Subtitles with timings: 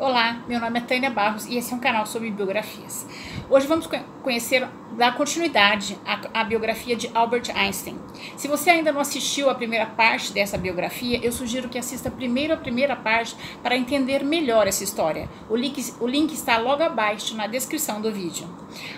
[0.00, 3.06] Olá, meu nome é Tânia Barros e esse é um canal sobre biografias.
[3.50, 3.86] Hoje vamos
[4.22, 5.98] conhecer, dar continuidade
[6.32, 7.98] à, biografia de Albert Einstein.
[8.34, 12.54] Se você ainda não assistiu a primeira parte dessa biografia, eu sugiro que assista primeiro
[12.54, 15.28] a primeira parte para entender melhor essa história.
[15.50, 18.48] O link, o link está logo abaixo na descrição do vídeo.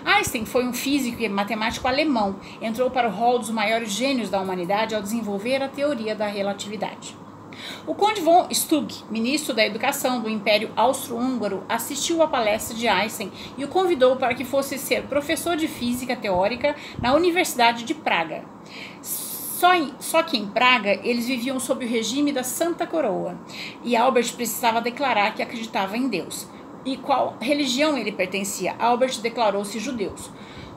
[0.05, 2.37] Einstein foi um físico e matemático alemão.
[2.61, 7.22] Entrou para o hall dos maiores gênios da humanidade ao desenvolver a teoria da relatividade.
[7.85, 13.31] O conde von Stug, ministro da Educação do Império Austro-Húngaro, assistiu à palestra de Einstein
[13.57, 18.43] e o convidou para que fosse ser professor de física teórica na Universidade de Praga.
[19.01, 23.37] Só, em, só, que em Praga eles viviam sob o regime da Santa Coroa
[23.83, 26.47] e Albert precisava declarar que acreditava em Deus.
[26.85, 28.75] E qual religião ele pertencia?
[28.77, 30.13] Albert declarou-se judeu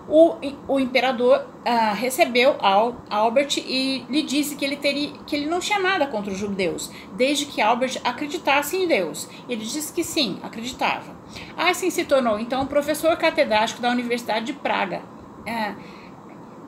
[0.09, 0.37] o,
[0.69, 5.59] o imperador uh, recebeu Al, Albert e lhe disse que ele, teria, que ele não
[5.59, 9.29] tinha nada contra os judeus, desde que Albert acreditasse em Deus.
[9.49, 11.17] Ele disse que sim, acreditava.
[11.57, 15.03] Assim se tornou então professor catedrático da Universidade de Praga.
[15.41, 15.97] Uh,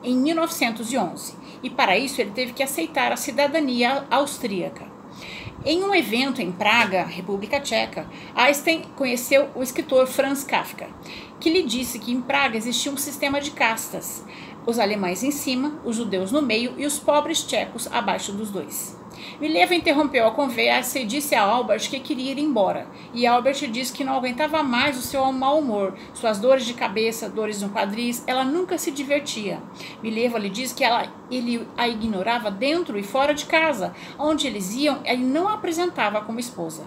[0.01, 4.87] em 1911, e para isso ele teve que aceitar a cidadania austríaca.
[5.65, 10.87] Em um evento em Praga, República Tcheca, Einstein conheceu o escritor Franz Kafka,
[11.39, 14.25] que lhe disse que em Praga existia um sistema de castas,
[14.65, 18.99] os alemães em cima, os judeus no meio e os pobres tchecos abaixo dos dois.
[19.39, 22.87] Mileva interrompeu a conversa e disse a Albert que queria ir embora.
[23.13, 27.29] E Albert disse que não aguentava mais o seu mau humor, suas dores de cabeça,
[27.29, 29.61] dores no quadris, ela nunca se divertia.
[30.01, 33.93] Mileva lhe disse que ela, ele a ignorava dentro e fora de casa.
[34.17, 36.83] Onde eles iam, ele não a apresentava como esposa.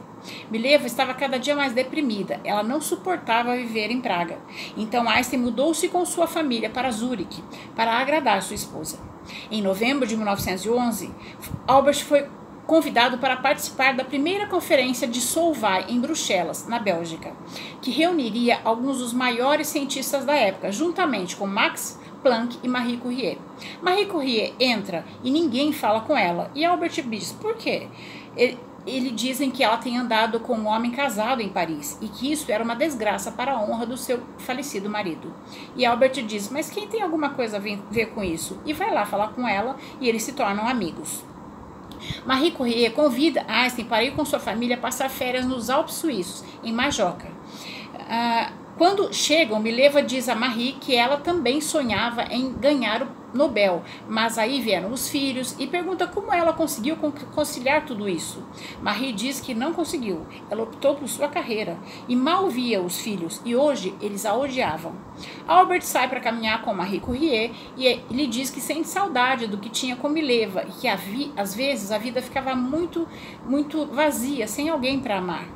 [0.50, 2.40] Mileva estava cada dia mais deprimida.
[2.44, 4.38] Ela não suportava viver em Praga.
[4.76, 7.42] Então Einstein mudou-se com sua família para Zurique
[7.74, 8.98] para agradar sua esposa.
[9.50, 11.10] Em novembro de 1911,
[11.66, 12.26] Albert foi
[12.66, 17.32] convidado para participar da primeira conferência de Solvay em Bruxelas, na Bélgica,
[17.80, 23.38] que reuniria alguns dos maiores cientistas da época, juntamente com Max Planck e Marie Curie.
[23.80, 26.50] Marie Curie entra e ninguém fala com ela.
[26.54, 27.88] E Albert diz: por quê?
[28.36, 32.32] Ele, ele dizem que ela tem andado com um homem casado em Paris e que
[32.32, 35.32] isso era uma desgraça para a honra do seu falecido marido.
[35.76, 38.58] E Albert diz: Mas quem tem alguma coisa a ver com isso?
[38.64, 41.24] E vai lá falar com ela e eles se tornam amigos.
[42.26, 46.72] Marie Curie convida Einstein para ir com sua família passar férias nos Alpes Suíços, em
[46.72, 47.28] Majorca.
[47.94, 53.82] Uh, quando chegam, Mileva diz a Marie que ela também sonhava em ganhar o Nobel,
[54.08, 56.96] mas aí vieram os filhos e pergunta como ela conseguiu
[57.34, 58.42] conciliar tudo isso.
[58.82, 61.78] Marie diz que não conseguiu, ela optou por sua carreira
[62.08, 64.94] e mal via os filhos e hoje eles a odiavam.
[65.46, 69.68] Albert sai para caminhar com Marie Curie e lhe diz que sente saudade do que
[69.68, 70.88] tinha com Mileva e que
[71.36, 73.06] às vezes a vida ficava muito,
[73.46, 75.46] muito vazia, sem alguém para amar.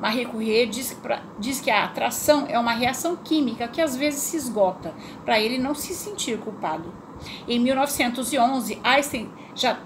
[0.00, 4.20] Marie Curie diz, pra, diz que a atração é uma reação química que às vezes
[4.20, 4.94] se esgota,
[5.24, 7.03] para ele não se sentir culpado.
[7.48, 9.78] Em 1911, Einstein já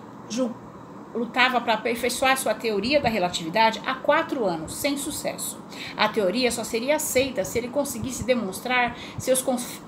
[1.15, 5.61] lutava para aperfeiçoar sua teoria da relatividade há quatro anos, sem sucesso.
[5.97, 9.43] A teoria só seria aceita se ele conseguisse demonstrar seus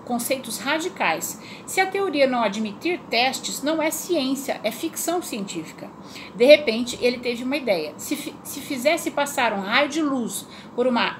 [0.05, 1.41] conceitos radicais.
[1.66, 5.91] Se a teoria não admitir testes, não é ciência, é ficção científica.
[6.34, 7.93] De repente, ele teve uma ideia.
[7.97, 11.19] Se, se fizesse passar um raio de luz por uma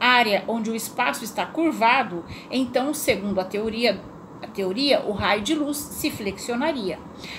[0.00, 4.00] área onde o espaço está curvado, então, segundo a teoria
[4.42, 6.98] a teoria, o raio de luz se flexionaria.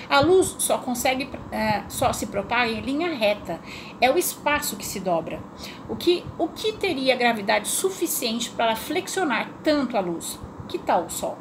[0.09, 3.59] A luz só consegue, é, só se propaga em linha reta.
[4.01, 5.41] É o espaço que se dobra.
[5.87, 10.39] O que, o que teria gravidade suficiente para flexionar tanto a luz?
[10.67, 11.37] Que tal o Sol?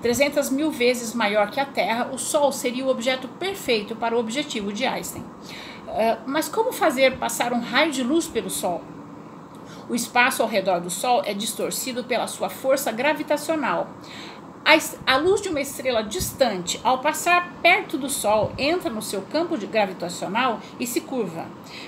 [0.00, 4.18] 300 mil vezes maior que a Terra, o Sol seria o objeto perfeito para o
[4.18, 5.22] objetivo de Einstein.
[5.22, 8.82] Uh, mas como fazer passar um raio de luz pelo Sol?
[9.88, 13.88] O espaço ao redor do Sol é distorcido pela sua força gravitacional.
[15.06, 19.56] A, luz de uma estrela distante, ao passar perto do Sol, entra no seu campo
[19.64, 21.46] gravitacional e se curva.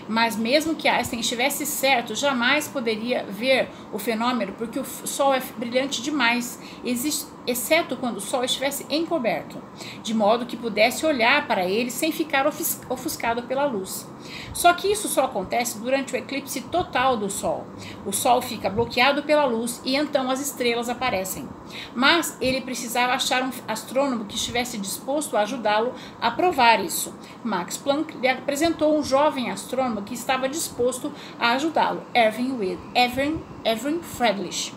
[0.08, 5.42] Mas mesmo que Einstein estivesse certo, jamais poderia ver o fenômeno porque o Sol é
[5.56, 6.60] brilhante demais.
[6.84, 9.62] Existe exceto quando o sol estivesse encoberto,
[10.02, 14.06] de modo que pudesse olhar para ele sem ficar ofuscado pela luz.
[14.52, 17.66] Só que isso só acontece durante o eclipse total do sol.
[18.04, 21.48] O sol fica bloqueado pela luz e então as estrelas aparecem.
[21.94, 27.14] Mas ele precisava achar um astrônomo que estivesse disposto a ajudá-lo a provar isso.
[27.42, 33.40] Max Planck lhe apresentou um jovem astrônomo que estava disposto a ajudá-lo, Erwin,
[34.02, 34.74] Friedrich.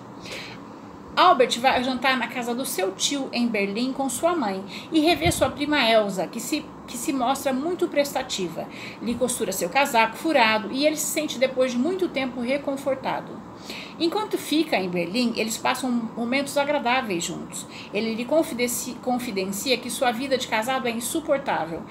[1.16, 5.34] Albert vai jantar na casa do seu tio em Berlim com sua mãe e rever
[5.34, 8.66] sua prima Elsa, que, se, que se mostra muito prestativa.
[9.02, 13.32] Lhe costura seu casaco furado e ele se sente depois de muito tempo reconfortado.
[14.00, 17.68] Enquanto fica em Berlim, eles passam momentos agradáveis juntos.
[17.94, 21.84] Ele lhe confidencia, confidencia que sua vida de casado é insuportável,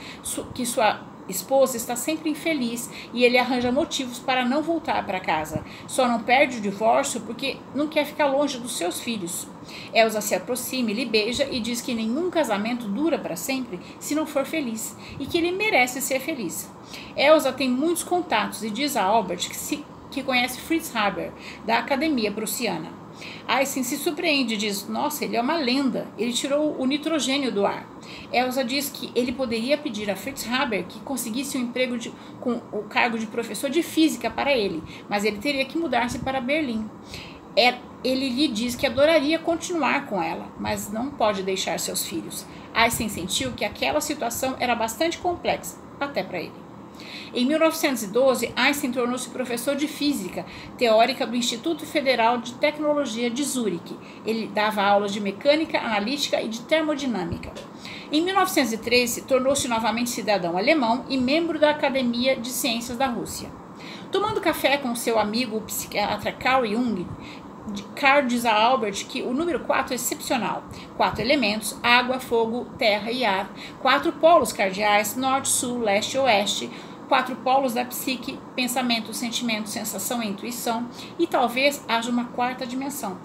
[0.55, 1.01] que sua
[1.31, 5.65] esposa está sempre infeliz e ele arranja motivos para não voltar para casa.
[5.87, 9.47] Só não perde o divórcio porque não quer ficar longe dos seus filhos.
[9.95, 14.27] Elsa se aproxima, lhe beija e diz que nenhum casamento dura para sempre se não
[14.27, 16.71] for feliz e que ele merece ser feliz.
[17.17, 21.33] Elsa tem muitos contatos e diz a Albert que, se, que conhece Fritz Haber,
[21.65, 23.00] da Academia Prussiana.
[23.47, 27.89] Einstein se surpreende diz: Nossa, ele é uma lenda, ele tirou o nitrogênio do ar.
[28.33, 32.61] Elsa diz que ele poderia pedir a Fritz Haber que conseguisse um emprego de, com
[32.73, 36.89] o cargo de professor de física para ele, mas ele teria que mudar-se para Berlim.
[37.57, 42.47] É, ele lhe diz que adoraria continuar com ela, mas não pode deixar seus filhos.
[42.73, 46.70] Einstein sentiu que aquela situação era bastante complexa, até para ele.
[47.33, 50.45] Em 1912, Einstein tornou-se professor de física
[50.77, 53.97] teórica do Instituto Federal de Tecnologia de Zurique.
[54.27, 57.53] Ele dava aulas de mecânica analítica e de termodinâmica.
[58.11, 63.49] Em 1913, tornou-se novamente cidadão alemão e membro da Academia de Ciências da Rússia.
[64.11, 67.07] Tomando café com seu amigo o psiquiatra Carl Jung,
[67.95, 70.65] Carl diz a Albert que o número 4 é excepcional.
[70.97, 73.49] Quatro elementos: água, fogo, terra e ar.
[73.81, 76.71] Quatro polos cardeais: norte, sul, leste oeste
[77.11, 83.19] quatro polos da psique: pensamento, sentimento, sensação e intuição, e talvez haja uma quarta dimensão.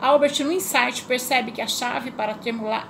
[0.00, 2.88] Albert, no insight, percebe que a chave para tremular,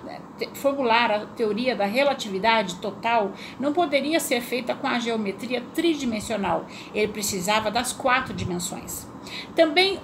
[0.54, 6.66] formular a teoria da relatividade total não poderia ser feita com a geometria tridimensional.
[6.94, 9.08] Ele precisava das quatro dimensões.
[9.54, 9.98] Também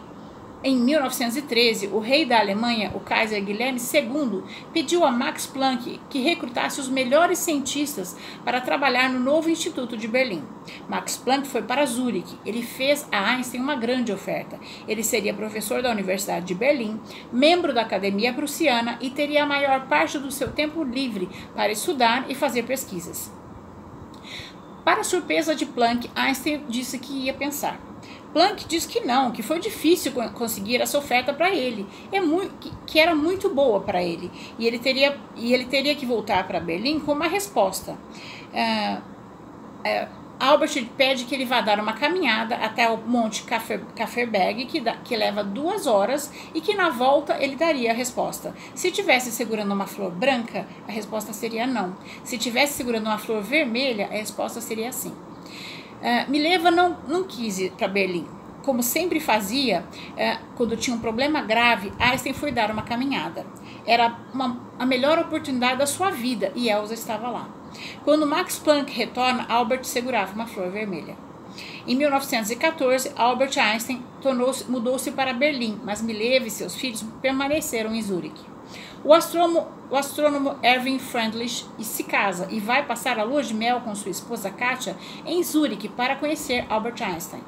[0.64, 6.20] em 1913, o rei da Alemanha, o Kaiser Guilherme II, pediu a Max Planck que
[6.20, 10.44] recrutasse os melhores cientistas para trabalhar no novo Instituto de Berlim.
[10.88, 12.38] Max Planck foi para Zurique.
[12.46, 14.60] Ele fez a Einstein uma grande oferta.
[14.86, 17.00] Ele seria professor da Universidade de Berlim,
[17.32, 22.30] membro da Academia Prussiana e teria a maior parte do seu tempo livre para estudar
[22.30, 23.32] e fazer pesquisas.
[24.84, 27.91] Para surpresa de Planck, Einstein disse que ia pensar.
[28.32, 32.98] Planck diz que não, que foi difícil conseguir essa oferta para ele, é muito, que,
[32.98, 37.00] era muito boa para ele e ele teria e ele teria que voltar para Berlim
[37.00, 37.96] com uma resposta.
[38.52, 38.98] É,
[39.84, 40.08] é,
[40.42, 45.44] Albert pede que ele vá dar uma caminhada até o Monte Kafferberg, que, que leva
[45.44, 48.52] duas horas, e que na volta ele daria a resposta.
[48.74, 51.96] Se tivesse segurando uma flor branca, a resposta seria não.
[52.24, 55.14] Se tivesse segurando uma flor vermelha, a resposta seria sim.
[56.02, 58.26] Uh, Mileva não, não quis ir para Berlim.
[58.64, 63.46] Como sempre fazia, uh, quando tinha um problema grave, Einstein foi dar uma caminhada.
[63.86, 67.48] Era uma, a melhor oportunidade da sua vida e Elsa estava lá.
[68.04, 71.16] Quando Max Planck retorna, Albert segurava uma flor vermelha.
[71.86, 74.02] Em 1914, Albert Einstein
[74.68, 78.51] mudou-se para Berlim, mas Mileva e seus filhos permaneceram em Zurique.
[79.04, 83.80] O astrônomo, o astrônomo Erwin Friendlich se casa e vai passar a lua de mel
[83.80, 84.96] com sua esposa Katia
[85.26, 87.42] em Zurique para conhecer Albert Einstein.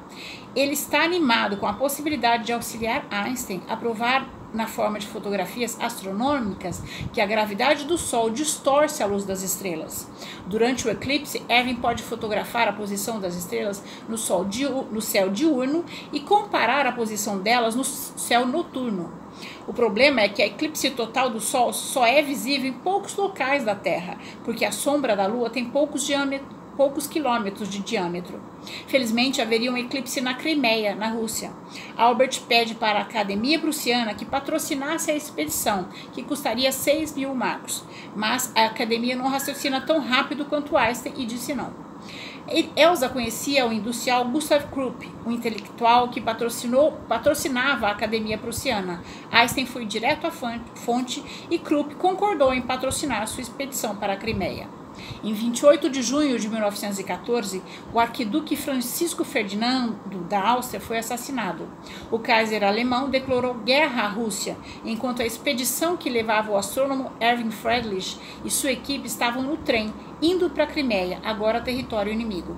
[0.55, 5.77] Ele está animado com a possibilidade de auxiliar Einstein a provar na forma de fotografias
[5.79, 6.81] astronômicas
[7.13, 10.09] que a gravidade do Sol distorce a luz das estrelas.
[10.47, 14.47] Durante o eclipse, Erwin pode fotografar a posição das estrelas no, sol
[14.91, 19.24] no céu diurno e comparar a posição delas no céu noturno.
[19.67, 23.63] O problema é que a eclipse total do Sol só é visível em poucos locais
[23.63, 26.07] da Terra, porque a sombra da Lua tem poucos,
[26.77, 28.39] poucos quilômetros de diâmetro.
[28.87, 31.51] Felizmente, haveria um eclipse na Crimeia, na Rússia.
[31.97, 37.83] Albert pede para a Academia Prussiana que patrocinasse a expedição, que custaria 6 mil marcos.
[38.15, 41.85] Mas a Academia não raciocina tão rápido quanto Einstein e disse não.
[42.75, 49.01] Elsa conhecia o industrial Gustav Krupp, um intelectual que patrocinava a Academia Prussiana.
[49.31, 54.84] Einstein foi direto à fonte e Krupp concordou em patrocinar sua expedição para a Crimeia.
[55.23, 57.61] Em 28 de junho de 1914,
[57.93, 61.67] o arquiduque Francisco Ferdinando da Áustria foi assassinado.
[62.11, 67.51] O Kaiser alemão declarou guerra à Rússia, enquanto a expedição que levava o astrônomo Erwin
[67.51, 72.55] Friedrich e sua equipe estavam no trem, indo para a Crimeia, agora território inimigo.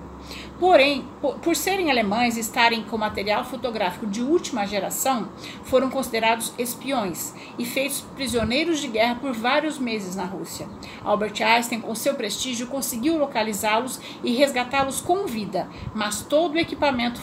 [0.60, 5.30] Porém, por, serem alemães e estarem com material fotográfico de última geração,
[5.64, 10.68] foram considerados espiões e feitos prisioneiros de guerra por vários meses na Rússia.
[11.04, 17.22] Albert Einstein, com seu prestígio, conseguiu localizá-los e resgatá-los com vida, mas todo o equipamento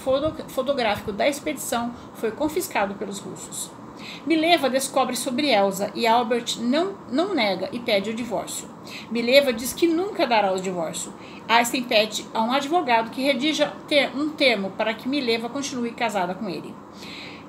[0.48, 3.83] fotográfico da expedição foi confiscado pelos russos.
[4.26, 8.68] Mileva descobre sobre Elsa e Albert não, não nega e pede o divórcio.
[9.10, 11.12] Mileva diz que nunca dará o divórcio.
[11.48, 16.34] Einstein pede a um advogado que redija ter um termo para que Mileva continue casada
[16.34, 16.74] com ele.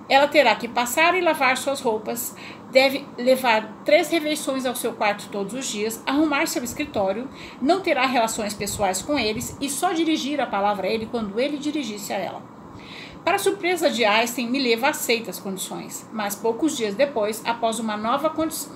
[0.08, 2.36] Ela terá que passar e lavar suas roupas,
[2.72, 7.28] deve levar três refeições ao seu quarto todos os dias, arrumar seu escritório,
[7.60, 11.58] não terá relações pessoais com eles e só dirigir a palavra a ele quando ele
[11.58, 12.55] dirigisse a ela.
[13.26, 18.32] Para surpresa de Einstein, Mileva aceita as condições, mas poucos dias depois, após uma nova,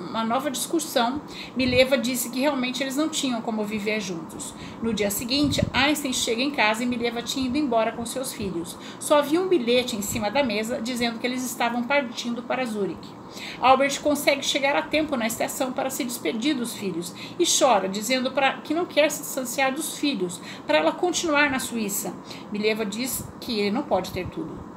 [0.09, 1.21] uma nova discussão,
[1.55, 4.55] Mileva disse que realmente eles não tinham como viver juntos.
[4.81, 8.75] No dia seguinte, Einstein chega em casa e Mileva tinha ido embora com seus filhos.
[8.99, 13.18] Só havia um bilhete em cima da mesa dizendo que eles estavam partindo para Zurique.
[13.61, 18.31] Albert consegue chegar a tempo na estação para se despedir dos filhos e chora, dizendo
[18.31, 22.13] para que não quer se distanciar dos filhos, para ela continuar na Suíça.
[22.51, 24.69] Mileva diz que ele não pode ter tudo.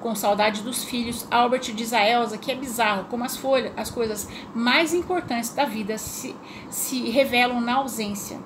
[0.00, 3.90] Com saudade dos filhos, Albert diz a Elsa que é bizarro como as, folhas, as
[3.90, 6.34] coisas mais importantes da vida se,
[6.68, 8.38] se revelam na ausência.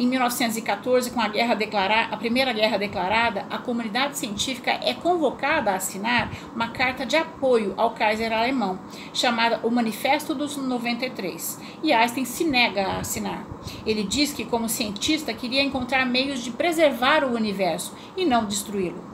[0.00, 5.72] Em 1914, com a, guerra declarar, a Primeira Guerra declarada, a comunidade científica é convocada
[5.72, 8.78] a assinar uma carta de apoio ao Kaiser alemão,
[9.12, 13.46] chamada o Manifesto dos 93, e Einstein se nega a assinar.
[13.84, 19.04] Ele diz que, como cientista, queria encontrar meios de preservar o universo e não destruí-lo.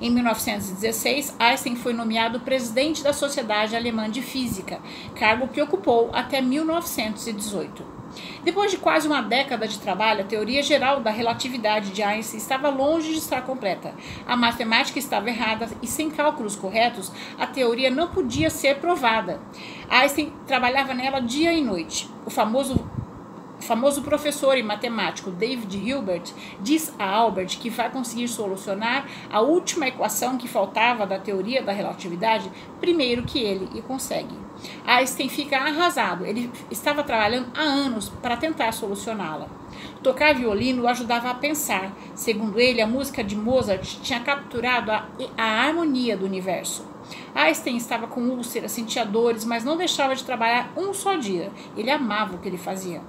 [0.00, 4.80] Em 1916, Einstein foi nomeado presidente da Sociedade Alemã de Física,
[5.14, 7.93] cargo que ocupou até 1918.
[8.42, 12.68] Depois de quase uma década de trabalho, a teoria geral da relatividade de Einstein estava
[12.68, 13.94] longe de estar completa.
[14.26, 19.40] A matemática estava errada e, sem cálculos corretos, a teoria não podia ser provada.
[19.88, 22.08] Einstein trabalhava nela dia e noite.
[22.26, 22.88] O famoso
[23.64, 29.88] famoso professor e matemático David Hilbert diz a Albert que vai conseguir solucionar a última
[29.88, 34.44] equação que faltava da teoria da relatividade primeiro que ele e consegue.
[34.86, 36.24] Einstein fica arrasado.
[36.24, 39.48] Ele estava trabalhando há anos para tentar solucioná-la.
[40.02, 41.92] Tocar violino o ajudava a pensar.
[42.14, 46.93] Segundo ele, a música de Mozart tinha capturado a, a harmonia do universo.
[47.34, 51.50] Einstein estava com úlceras, sentia dores, mas não deixava de trabalhar um só dia.
[51.76, 53.00] Ele amava o que ele fazia.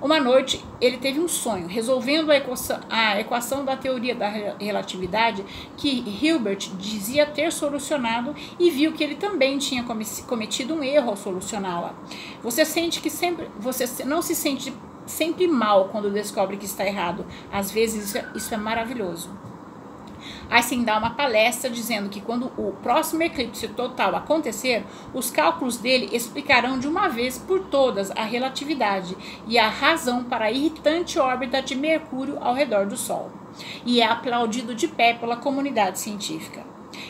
[0.00, 5.44] Uma noite, ele teve um sonho, resolvendo a equação, a equação da teoria da relatividade
[5.76, 9.84] que Hilbert dizia ter solucionado e viu que ele também tinha
[10.26, 11.94] cometido um erro ao solucioná-la.
[12.42, 14.72] Você sente que sempre, você não se sente
[15.06, 17.24] sempre mal quando descobre que está errado.
[17.52, 19.30] Às vezes isso é, isso é maravilhoso.
[20.48, 26.08] Einstein dá uma palestra dizendo que quando o próximo eclipse total acontecer, os cálculos dele
[26.12, 31.60] explicarão de uma vez por todas a relatividade e a razão para a irritante órbita
[31.60, 33.30] de Mercúrio ao redor do Sol.
[33.84, 36.64] E é aplaudido de pé pela comunidade científica.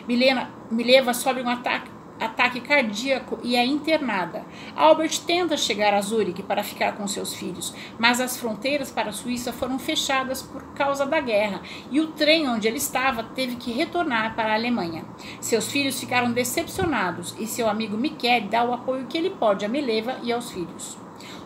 [0.07, 4.45] Milena, Mileva sobe um ataque ataque cardíaco e é internada.
[4.75, 9.13] Albert tenta chegar a Zurique para ficar com seus filhos, mas as fronteiras para a
[9.13, 13.73] Suíça foram fechadas por causa da guerra e o trem onde ele estava teve que
[13.73, 15.05] retornar para a Alemanha.
[15.41, 19.69] Seus filhos ficaram decepcionados e seu amigo Michele dá o apoio que ele pode a
[19.69, 20.97] Mileva e aos filhos.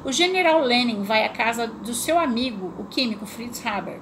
[0.02, 4.00] O general Lenin vai à casa do seu amigo, o químico Fritz Haber.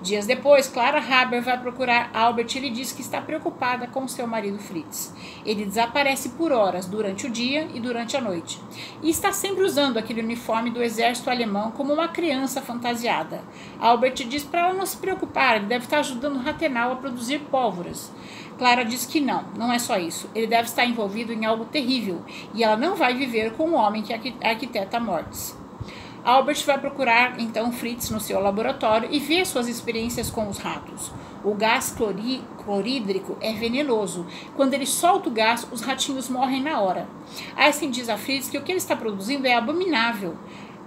[0.00, 4.26] Dias depois, Clara Haber vai procurar Albert e lhe diz que está preocupada com seu
[4.26, 5.14] marido Fritz.
[5.44, 8.60] Ele desaparece por horas durante o dia e durante a noite.
[9.02, 13.42] E está sempre usando aquele uniforme do exército alemão como uma criança fantasiada.
[13.78, 18.12] Albert diz para ela não se preocupar, ele deve estar ajudando Rathenau a produzir pólvoras.
[18.56, 20.28] Clara diz que não, não é só isso.
[20.34, 22.22] Ele deve estar envolvido em algo terrível
[22.54, 25.57] e ela não vai viver com o homem que arquiteta mortes.
[26.28, 31.10] Albert vai procurar então Fritz no seu laboratório e ver suas experiências com os ratos.
[31.42, 31.96] O gás
[32.62, 34.26] clorídrico é venenoso.
[34.54, 37.08] Quando ele solta o gás, os ratinhos morrem na hora.
[37.56, 40.36] Einstein diz a Fritz que o que ele está produzindo é abominável.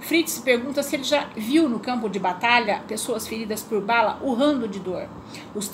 [0.01, 4.67] Fritz pergunta se ele já viu no campo de batalha pessoas feridas por bala urrando
[4.67, 5.08] de dor.
[5.53, 5.72] Os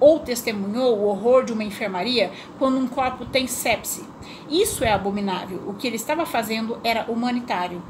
[0.00, 4.02] ou testemunhou o horror de uma enfermaria quando um corpo tem sepse.
[4.48, 5.62] Isso é abominável.
[5.66, 7.82] O que ele estava fazendo era humanitário.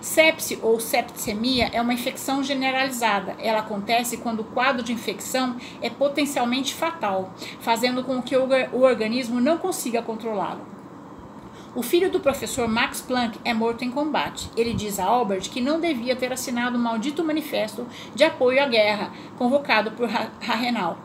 [0.00, 3.34] Sepse ou septicemia é uma infecção generalizada.
[3.38, 9.40] Ela acontece quando o quadro de infecção é potencialmente fatal, fazendo com que o organismo
[9.40, 10.79] não consiga controlá-lo.
[11.72, 14.50] O filho do professor Max Planck é morto em combate.
[14.56, 18.66] Ele diz a Albert que não devia ter assinado o maldito manifesto de apoio à
[18.66, 20.98] guerra, convocado por Rahenau.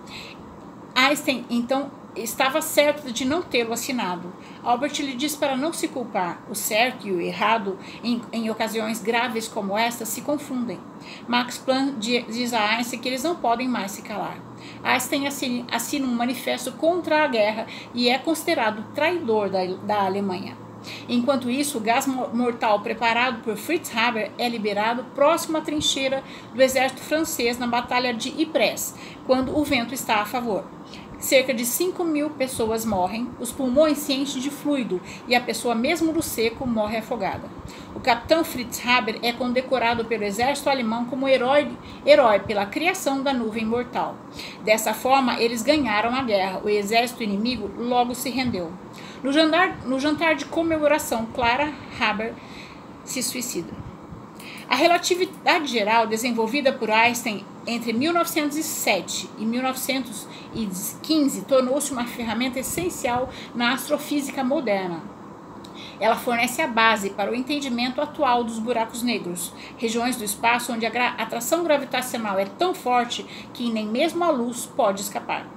[0.95, 4.33] Einstein então estava certo de não tê-lo assinado.
[4.63, 6.41] Albert lhe diz para não se culpar.
[6.49, 10.79] O certo e o errado, em, em ocasiões graves como esta, se confundem.
[11.27, 14.37] Max Planck diz a Einstein que eles não podem mais se calar.
[14.83, 15.27] Einstein
[15.71, 20.57] assina um manifesto contra a guerra e é considerado traidor da, da Alemanha.
[21.09, 26.61] Enquanto isso, o gás mortal preparado por Fritz Haber é liberado próximo à trincheira do
[26.61, 28.95] exército francês na Batalha de Ypres,
[29.25, 30.74] quando o vento está a favor.
[31.25, 35.73] Cerca de 5 mil pessoas morrem, os pulmões se enchem de fluido e a pessoa,
[35.73, 37.49] mesmo no seco, morre afogada.
[37.95, 41.67] O capitão Fritz Haber é condecorado pelo exército alemão como herói,
[42.05, 44.15] herói pela criação da nuvem mortal.
[44.63, 46.61] Dessa forma, eles ganharam a guerra.
[46.63, 48.71] O exército inimigo logo se rendeu.
[49.23, 52.35] No jantar, no jantar de comemoração, Clara Haber
[53.03, 53.73] se suicida.
[54.69, 63.73] A relatividade geral, desenvolvida por Einstein entre 1907 e 1915, tornou-se uma ferramenta essencial na
[63.73, 65.01] astrofísica moderna.
[65.99, 70.85] Ela fornece a base para o entendimento atual dos buracos negros, regiões do espaço onde
[70.85, 75.54] a atração gravitacional é tão forte que nem mesmo a luz pode escapar.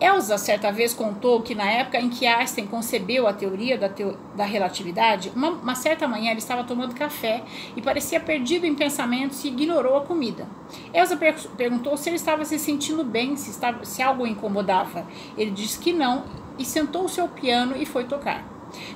[0.00, 4.16] Elsa certa vez contou que na época em que Einstein concebeu a teoria da, teo
[4.34, 7.42] da relatividade, uma, uma, certa manhã ele estava tomando café
[7.76, 10.48] e parecia perdido em pensamentos e ignorou a comida.
[10.94, 15.06] Elsa per perguntou se ele estava se sentindo bem, se, estava, se algo o incomodava.
[15.36, 16.24] Ele disse que não
[16.58, 18.42] e sentou-se ao piano e foi tocar.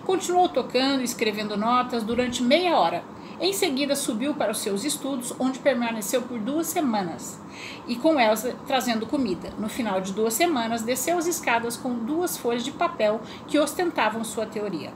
[0.04, 3.13] Continuou tocando escrevendo notas durante meia hora.
[3.40, 7.40] Em seguida, subiu para os seus estudos, onde permaneceu por duas semanas,
[7.86, 9.50] e com Elsa trazendo comida.
[9.58, 14.22] No final de duas semanas, desceu as escadas com duas folhas de papel que ostentavam
[14.22, 14.92] sua teoria.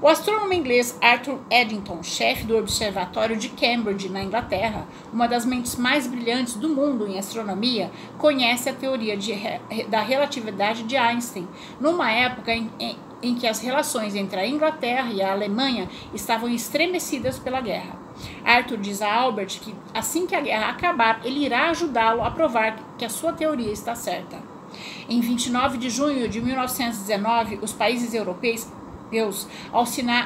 [0.00, 5.74] O astrônomo inglês Arthur Eddington, chefe do Observatório de Cambridge, na Inglaterra, uma das mentes
[5.74, 9.34] mais brilhantes do mundo em astronomia, conhece a teoria de,
[9.88, 11.48] da relatividade de Einstein,
[11.80, 16.48] numa época em, em, em que as relações entre a Inglaterra e a Alemanha estavam
[16.48, 17.98] estremecidas pela guerra.
[18.44, 22.78] Arthur diz a Albert que assim que a guerra acabar, ele irá ajudá-lo a provar
[22.96, 24.38] que a sua teoria está certa.
[25.08, 28.66] Em 29 de junho de 1919, os países europeus
[29.10, 29.46] Deus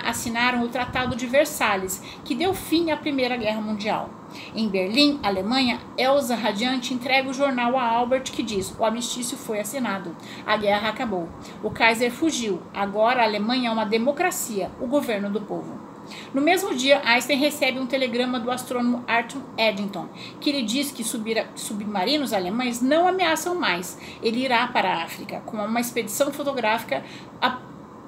[0.05, 4.11] assinaram o Tratado de Versalhes, que deu fim à Primeira Guerra Mundial.
[4.55, 9.61] Em Berlim, Alemanha, Elsa Radiante entrega o jornal a Albert que diz: o armistício foi
[9.61, 11.29] assinado, a guerra acabou.
[11.63, 12.63] O Kaiser fugiu.
[12.73, 15.91] Agora a Alemanha é uma democracia, o governo do povo.
[16.35, 20.09] No mesmo dia, Einstein recebe um telegrama do astrônomo Arthur Eddington,
[20.41, 23.99] que lhe diz que submarinos alemães não ameaçam mais.
[24.23, 27.05] Ele irá para a África com uma expedição fotográfica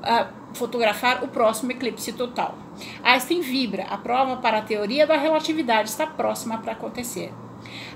[0.03, 2.57] a fotografar o próximo eclipse total.
[3.03, 7.33] Einstein vibra, a prova para a teoria da relatividade está próxima para acontecer.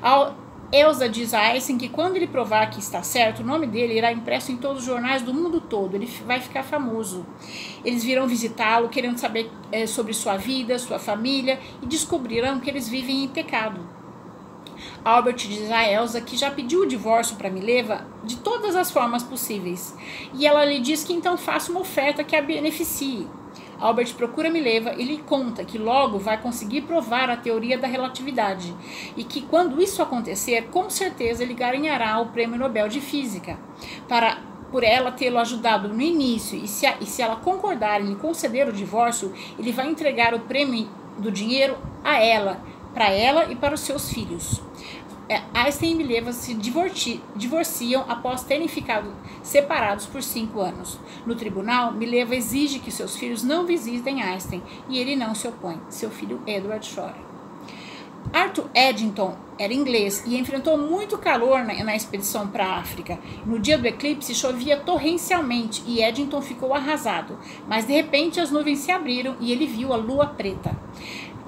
[0.02, 0.32] A
[0.72, 4.12] Elsa diz a Einstein que quando ele provar que está certo, o nome dele irá
[4.12, 7.24] impresso em todos os jornais do mundo todo, ele vai ficar famoso.
[7.84, 12.88] Eles virão visitá-lo, querendo saber é, sobre sua vida, sua família, e descobrirão que eles
[12.88, 13.95] vivem em pecado.
[15.06, 19.22] Albert diz a Elsa que já pediu o divórcio para Mileva de todas as formas
[19.22, 19.94] possíveis,
[20.34, 23.24] e ela lhe diz que então faça uma oferta que a beneficie.
[23.78, 28.74] Albert procura Mileva e lhe conta que logo vai conseguir provar a teoria da relatividade
[29.16, 33.56] e que quando isso acontecer, com certeza ele ganhará o Prêmio Nobel de Física.
[34.08, 34.38] Para
[34.72, 38.66] por ela tê-lo ajudado no início e se, a, e se ela concordar em conceder
[38.68, 42.60] o divórcio, ele vai entregar o prêmio do dinheiro a ela,
[42.96, 44.62] para ela e para os seus filhos.
[45.28, 50.98] É, Einstein e Mileva se divorciam após terem ficado separados por cinco anos.
[51.26, 55.78] No tribunal, Mileva exige que seus filhos não visitem Einstein e ele não se opõe.
[55.90, 57.26] Seu filho Edward chora.
[58.32, 63.18] Arthur Eddington era inglês e enfrentou muito calor na, na expedição para a África.
[63.44, 68.78] No dia do eclipse chovia torrencialmente e Eddington ficou arrasado, mas de repente as nuvens
[68.78, 70.74] se abriram e ele viu a lua preta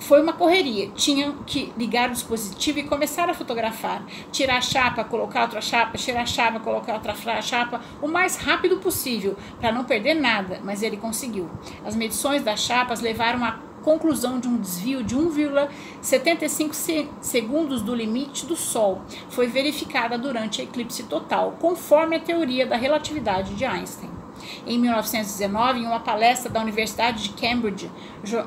[0.01, 0.91] foi uma correria.
[0.95, 4.05] Tinham que ligar o dispositivo e começar a fotografar.
[4.31, 8.79] Tirar a chapa, colocar outra chapa, tirar a chapa, colocar outra chapa, o mais rápido
[8.79, 11.49] possível, para não perder nada, mas ele conseguiu.
[11.85, 18.45] As medições das chapas levaram à conclusão de um desvio de 1,75 segundos do limite
[18.45, 19.03] do Sol.
[19.31, 24.18] Foi verificada durante a eclipse total, conforme a teoria da relatividade de Einstein.
[24.67, 27.91] Em 1919, em uma palestra da Universidade de Cambridge,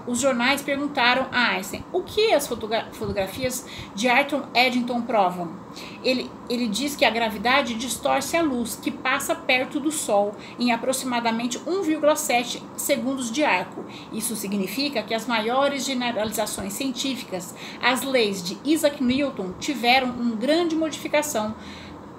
[0.08, 5.62] os jornais perguntaram a Einstein o que as fotografias de Arthur Eddington provam.
[6.04, 10.72] Ele, ele diz que a gravidade distorce a luz que passa perto do Sol em
[10.72, 13.86] aproximadamente 1,7 segundos de arco.
[14.12, 20.76] Isso significa que as maiores generalizações científicas, as leis de Isaac Newton, tiveram uma grande
[20.76, 21.56] modificação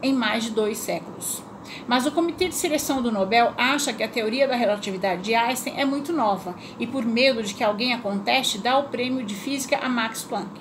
[0.03, 1.52] em mais de dois séculos.
[1.87, 5.75] Mas o comitê de seleção do Nobel acha que a teoria da relatividade de Einstein
[5.77, 9.35] é muito nova e, por medo de que alguém a conteste, dá o prêmio de
[9.35, 10.61] física a Max Planck.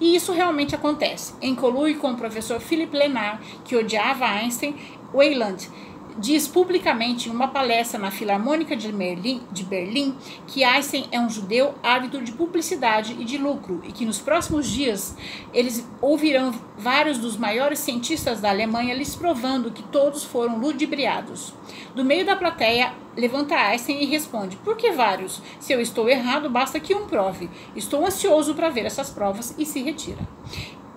[0.00, 1.34] E isso realmente acontece.
[1.40, 4.76] Em colui com o professor Philippe Lenard, que odiava Einstein,
[5.14, 5.68] Weyland
[6.18, 11.28] diz publicamente em uma palestra na Filarmônica de Berlim, de Berlim, que Einstein é um
[11.28, 15.16] judeu ávido de publicidade e de lucro e que nos próximos dias
[15.52, 21.54] eles ouvirão vários dos maiores cientistas da Alemanha lhes provando que todos foram ludibriados.
[21.94, 25.42] Do meio da plateia, levanta Einstein e responde: Por que vários?
[25.60, 27.50] Se eu estou errado, basta que um prove.
[27.76, 30.20] Estou ansioso para ver essas provas e se retira.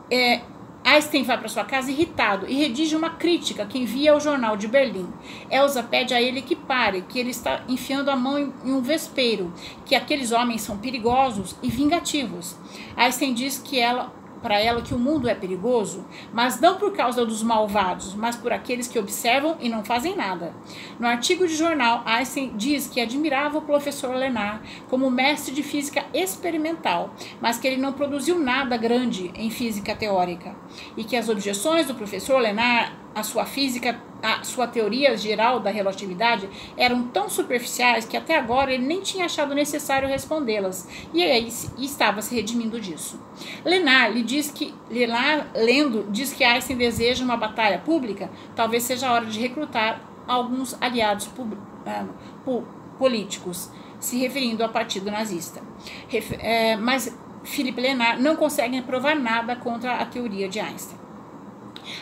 [0.09, 0.41] É,
[0.85, 4.67] Einstein vai para sua casa irritado e redige uma crítica que envia ao jornal de
[4.67, 5.11] Berlim.
[5.49, 9.51] Elsa pede a ele que pare, que ele está enfiando a mão em um vespeiro,
[9.83, 12.55] que aqueles homens são perigosos e vingativos.
[12.95, 14.13] Einstein diz que ela
[14.45, 18.53] para ela que o mundo é perigoso, mas não por causa dos malvados, mas por
[18.53, 20.53] aqueles que observam e não fazem nada.
[20.99, 26.05] No artigo de jornal, Einstein diz que admirava o professor Lenard como mestre de física
[26.13, 27.09] experimental,
[27.41, 30.55] mas que ele não produziu nada grande em física teórica,
[30.95, 35.69] e que as objeções do professor Lenard à sua física a sua teoria geral da
[35.69, 41.47] relatividade eram tão superficiais que até agora ele nem tinha achado necessário respondê-las e aí
[41.77, 43.19] estava se redimindo disso.
[43.63, 49.07] Lenar lhe diz que Lenar lendo diz que Einstein deseja uma batalha pública, talvez seja
[49.07, 52.63] a hora de recrutar alguns aliados uh,
[52.97, 55.61] políticos, se referindo ao partido nazista.
[56.07, 56.37] Ref, uh,
[56.81, 61.04] mas Philippe Lenar não consegue provar nada contra a teoria de Einstein.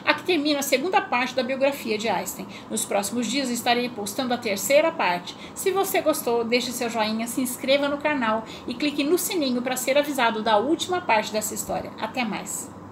[0.05, 2.47] Aqui termina a segunda parte da biografia de Einstein.
[2.69, 5.35] Nos próximos dias estarei postando a terceira parte.
[5.53, 9.75] Se você gostou, deixe seu joinha, se inscreva no canal e clique no sininho para
[9.75, 11.91] ser avisado da última parte dessa história.
[11.99, 12.82] Até mais!